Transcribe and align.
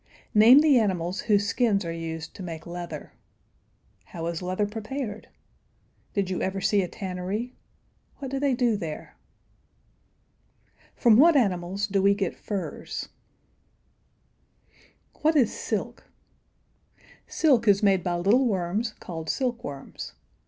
"]Name 0.33 0.61
the 0.61 0.79
animals 0.79 1.19
whose 1.21 1.45
skins 1.47 1.85
are 1.85 1.91
used 1.91 2.33
to 2.33 2.41
make 2.41 2.65
leather. 2.65 3.13
How 4.05 4.25
is 4.25 4.41
leather 4.41 4.65
prepared? 4.65 5.27
Did 6.15 6.27
you 6.31 6.41
ever 6.41 6.59
see 6.59 6.81
a 6.81 6.87
tannery? 6.87 7.53
What 8.17 8.31
do 8.31 8.39
they 8.39 8.55
do 8.55 8.75
there? 8.75 9.15
From 10.95 11.17
what 11.17 11.35
animals 11.37 11.85
do 11.85 12.01
we 12.01 12.15
get 12.15 12.35
furs? 12.35 13.09
What 15.21 15.35
is 15.35 15.53
silk? 15.53 16.09
[Illustration: 16.09 16.31
THE 16.35 17.03
SILKWORM 17.03 17.03
AND 17.03 17.27
MOTH.] 17.27 17.33
Silk 17.35 17.67
is 17.67 17.83
made 17.83 18.03
by 18.03 18.15
little 18.15 18.47
worms 18.47 18.93
called 18.99 19.29
silkworms. 19.29 20.13